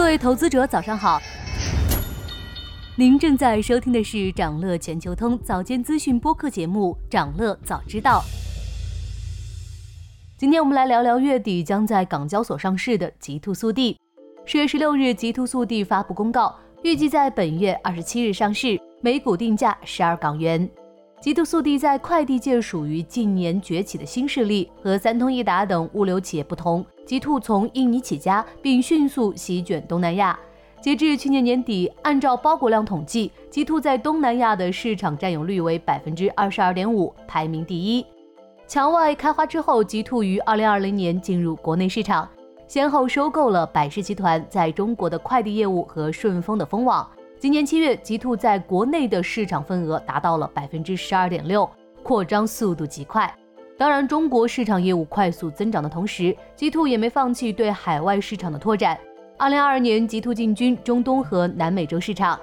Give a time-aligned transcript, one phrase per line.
[0.00, 1.20] 各位投资者，早上好。
[2.96, 8.20] 您正在收听的是长乐全球通早间资讯播客节目《长乐早知道》。
[10.38, 13.94] 今天我们来聊聊月底将在港交所上市的极兔速递。
[14.46, 20.66] 十月十六日，极兔速递发布公告，预计在本月二十七日上市，每股定价十二港元。
[21.20, 30.38] 极兔速递在快递界属于近年崛起的新势力，和三通一达等物流企业不同，极兔从印尼起家，并迅速席卷东南亚。
[30.80, 38.06] 截至去年年底，按照包裹量统计，极兔在东南亚的市场占有率为百分之二十二点五，排名第一。
[38.68, 42.28] 墙外开花之后，极兔于二零二零年进入国内市场，
[42.68, 47.04] 先后收购了百世集团在中国的快递业务和顺丰的蜂网。
[47.40, 51.68] 今年七月，极兔在国内的市场份额达到了百分之十二点六，
[52.04, 53.34] 扩张速度极快。
[53.80, 58.94] 当然，中国市场业务快速增长的同时，极兔也没放弃对海外市场的拓展。
[59.38, 62.38] 二零二二年，极兔进军中东和南美洲市场，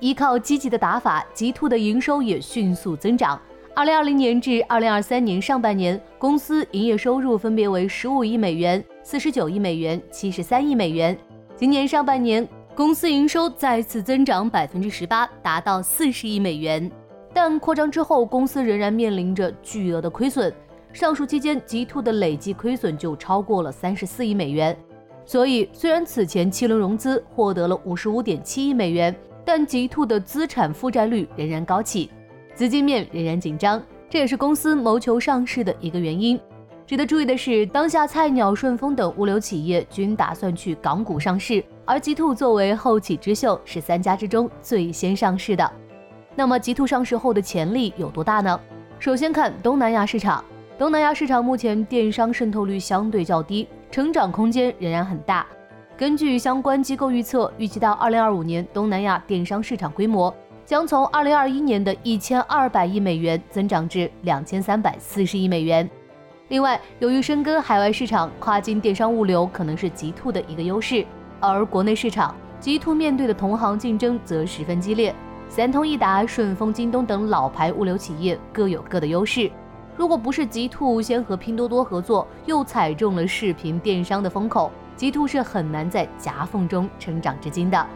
[0.00, 3.40] 依靠积极的打法，极兔的营收也迅速增长。
[3.74, 11.16] 二零二零年至二零二三年上半年，公司营业收入分别为十五亿美元、四十九亿美元、七十三亿美元。
[11.56, 16.92] 今年上半年，公司营收再次增长百分之十八，达到四十亿美元。
[17.32, 20.52] 但扩张之后，公司仍然面临着巨额的亏损。
[20.92, 24.76] 上述期间，极兔的累计亏损就超过了三十四亿美元。
[25.24, 32.10] 所以，虽然此前七轮融资获得了五十五点七亿美元，但极兔的资产负债率仍然高企，
[32.54, 33.82] 资金面仍然紧张。
[34.10, 36.38] 这也是公司谋求上市的一个原因。
[36.86, 41.64] 值得注意的是，当下菜鸟、顺丰等物流企业均打算去港股上市。
[41.86, 45.72] 而极兔作为后起之秀，是三家之中最先上市的。
[46.34, 48.60] 那么极兔上市后的潜力有多大呢？
[48.98, 50.44] 首先看东南亚市场，
[50.78, 55.46] 东南亚市场目前电商渗透率相对较低，成长空间仍然很大。
[55.98, 65.88] 根据相关机构预测，预计到二零二五年，东南亚电商市场规模将从二零二一年的一千二百亿美元增长至两千三百四十亿美元。
[66.48, 71.04] 另外，由于深耕海外市场，跨境电商物流可能是极兔的一个优势。
[71.38, 75.14] 而国内市场，极兔面对的同行竞争则十分激烈。
[75.48, 79.50] 三通一达、顺丰、京东等老牌物流企业各有各的优势。
[79.96, 87.86] 如果不是极兔先和拼多多合作，又踩中了视频电商的风口，极兔是很难在夹缝中成长至今的。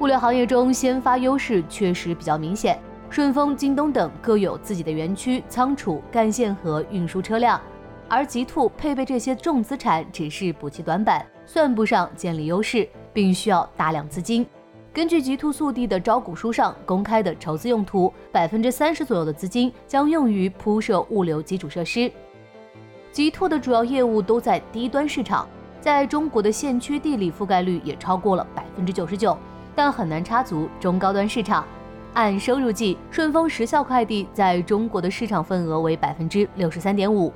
[0.00, 2.78] 物流行业中，先发优势确实比较明显。
[3.08, 7.60] 顺丰、京东等各有自己的园区、仓储、干线和运输车辆，
[8.08, 11.24] 而极兔配备这些重资产，只是补齐短板。
[11.44, 14.44] 算不上建立优势，并需要大量资金。
[14.96, 22.10] 根据极兔速递的招股书上公开的筹资用途，百分之三十左右的资金将用于铺设物流基础设施。
[23.12, 25.46] 极兔的主要业务都在低端市场，
[25.82, 29.36] 在中国的县区地理覆盖率也超过了百分之九十九，
[29.74, 31.62] 但很难插足中高端市场。
[32.14, 37.30] 按收入计，顺丰时效快递在中国的市场份额为百分之六十三点五，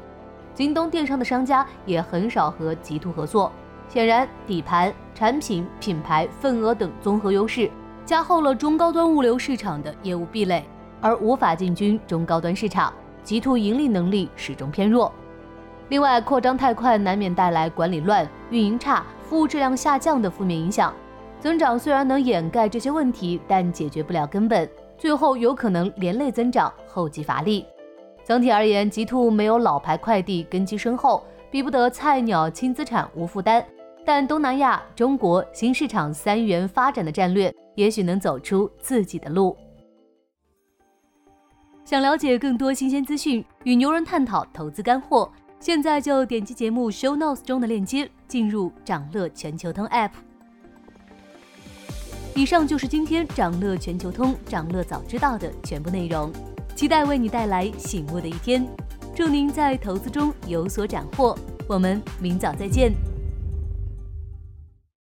[0.55, 3.53] 京东电商的商家也很少和极兔合作。
[3.91, 7.69] 显然，底盘、产品、品牌、份额等综合优势，
[8.07, 10.65] 加厚了中高端物流市场的业务壁垒，
[11.01, 12.93] 而无法进军中高端市场。
[13.25, 15.13] 极兔盈利能力始终偏弱。
[15.89, 20.95] 另外，扩张太快难免带来管理乱、运营差、服务质量下降的负面影响。
[21.41, 27.67] 增长虽然能掩盖这些问题，但解决不了根本，最后有可能连累增长，后继乏力。
[28.25, 33.65] 整体而言，极兔没有老牌快递根基深厚，比不得菜鸟轻资产无负担。
[34.13, 39.57] 但东南亚、中国新市场三元发展的战略，也许能走出自己的路。
[41.85, 50.11] 想了解更多新鲜资讯，与牛人探讨投资干货，现在就点击节目 show notes 中的链接，进入掌乐全球通 app。
[52.35, 56.33] 以上就是今天掌乐全球通、掌乐早知道的全部内容，
[56.75, 58.67] 期待为你带来醒目的一天。
[59.15, 61.39] 祝您在投资中有所斩获，
[61.69, 62.93] 我们明早再见。